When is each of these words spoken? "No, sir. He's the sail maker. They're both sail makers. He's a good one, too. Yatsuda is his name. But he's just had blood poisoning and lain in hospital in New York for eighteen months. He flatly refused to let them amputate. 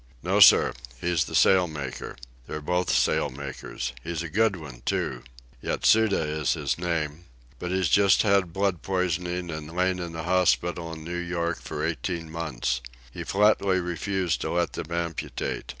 "No, 0.23 0.39
sir. 0.39 0.73
He's 0.99 1.25
the 1.25 1.35
sail 1.35 1.67
maker. 1.67 2.15
They're 2.47 2.59
both 2.59 2.89
sail 2.89 3.29
makers. 3.29 3.93
He's 4.03 4.23
a 4.23 4.29
good 4.29 4.55
one, 4.55 4.81
too. 4.83 5.21
Yatsuda 5.61 6.25
is 6.27 6.53
his 6.53 6.75
name. 6.79 7.25
But 7.59 7.69
he's 7.69 7.87
just 7.87 8.23
had 8.23 8.51
blood 8.51 8.81
poisoning 8.81 9.51
and 9.51 9.71
lain 9.75 9.99
in 9.99 10.15
hospital 10.15 10.91
in 10.93 11.03
New 11.03 11.17
York 11.19 11.61
for 11.61 11.85
eighteen 11.85 12.31
months. 12.31 12.81
He 13.11 13.23
flatly 13.23 13.79
refused 13.79 14.41
to 14.41 14.49
let 14.49 14.73
them 14.73 14.91
amputate. 14.91 15.65